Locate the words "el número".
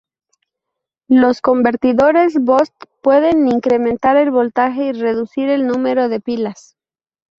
5.47-6.09